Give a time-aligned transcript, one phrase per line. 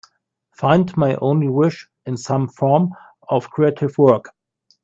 [0.55, 2.89] Find My Only Wish in some form
[3.29, 4.31] of creative work